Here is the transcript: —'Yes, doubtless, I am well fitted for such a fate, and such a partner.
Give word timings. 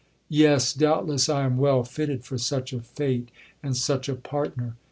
—'Yes, 0.29 0.73
doubtless, 0.73 1.29
I 1.29 1.43
am 1.45 1.57
well 1.57 1.83
fitted 1.83 2.23
for 2.23 2.39
such 2.39 2.73
a 2.73 2.79
fate, 2.81 3.29
and 3.61 3.77
such 3.77 4.09
a 4.09 4.15
partner. 4.15 4.75